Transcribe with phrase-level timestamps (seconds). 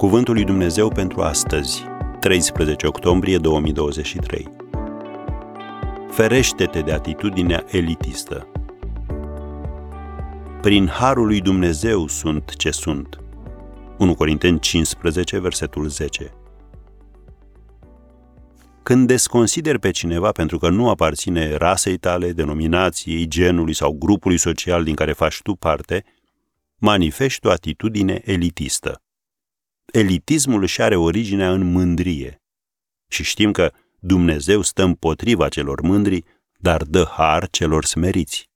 [0.00, 1.84] Cuvântul lui Dumnezeu pentru astăzi,
[2.20, 4.48] 13 octombrie 2023.
[6.10, 8.48] Ferește-te de atitudinea elitistă.
[10.60, 13.20] Prin harul lui Dumnezeu sunt ce sunt.
[13.98, 16.32] 1 Corinteni 15, versetul 10.
[18.82, 24.84] Când desconsideri pe cineva pentru că nu aparține rasei tale, denominației, genului sau grupului social
[24.84, 26.04] din care faci tu parte,
[26.76, 29.02] manifesti o atitudine elitistă.
[29.92, 32.42] Elitismul își are originea în mândrie.
[33.08, 36.24] Și știm că Dumnezeu stă împotriva celor mândri,
[36.58, 38.50] dar dă har celor smeriți.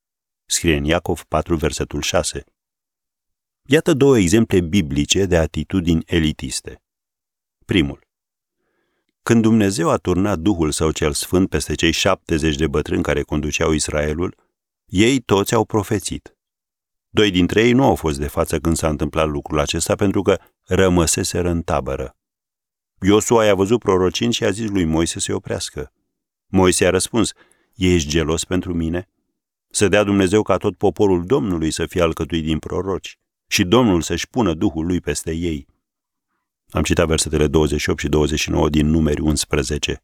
[0.46, 2.44] Scrie în Iacov 4, versetul 6.
[3.62, 6.82] Iată două exemple biblice de atitudini elitiste.
[7.64, 8.06] Primul.
[9.22, 13.72] Când Dumnezeu a turnat Duhul Său cel Sfânt peste cei 70 de bătrâni care conduceau
[13.72, 14.36] Israelul,
[14.86, 16.36] ei toți au profețit.
[17.14, 20.40] Doi dintre ei nu au fost de față când s-a întâmplat lucrul acesta pentru că
[20.62, 22.16] rămăseseră în tabără.
[23.00, 25.92] Iosua i-a văzut prorocind și a zis lui Moise să se oprească.
[26.46, 27.32] Moise a răspuns,
[27.74, 29.08] ești gelos pentru mine?
[29.70, 34.28] Să dea Dumnezeu ca tot poporul Domnului să fie alcătuit din proroci și Domnul să-și
[34.28, 35.66] pună Duhul lui peste ei.
[36.70, 40.02] Am citat versetele 28 și 29 din numeri 11.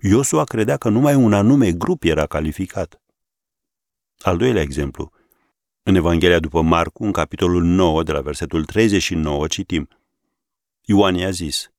[0.00, 3.02] Iosua credea că numai un anume grup era calificat.
[4.18, 5.12] Al doilea exemplu.
[5.88, 9.88] În Evanghelia după Marcu, în capitolul 9, de la versetul 39, citim.
[10.84, 11.70] Ioan i-a zis,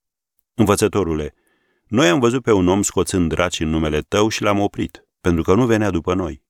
[0.54, 1.34] Învățătorule,
[1.88, 5.44] noi am văzut pe un om scoțând draci în numele tău și l-am oprit, pentru
[5.44, 6.44] că nu venea după noi.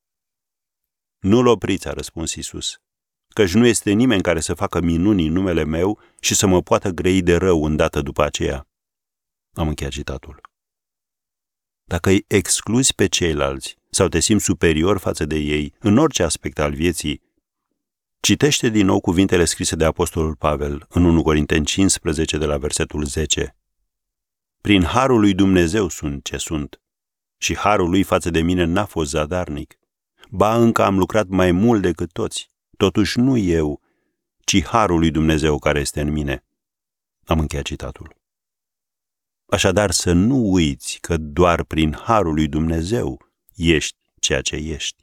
[1.18, 2.80] Nu-l opriți, a răspuns Isus,
[3.28, 6.90] căci nu este nimeni care să facă minuni în numele meu și să mă poată
[6.90, 8.68] grei de rău îndată după aceea.
[9.52, 10.40] Am încheiat citatul.
[11.84, 16.58] Dacă îi excluzi pe ceilalți sau te simți superior față de ei în orice aspect
[16.58, 17.28] al vieții,
[18.20, 23.04] citește din nou cuvintele scrise de Apostolul Pavel în 1 Corinteni 15 de la versetul
[23.04, 23.56] 10.
[24.60, 26.80] Prin harul lui Dumnezeu sunt ce sunt
[27.38, 29.78] și harul lui față de mine n-a fost zadarnic.
[30.30, 33.80] Ba încă am lucrat mai mult decât toți Totuși nu eu,
[34.44, 36.44] ci harul lui Dumnezeu care este în mine.
[37.24, 38.16] Am încheiat citatul.
[39.46, 45.02] Așadar să nu uiți că doar prin harul lui Dumnezeu ești ceea ce ești.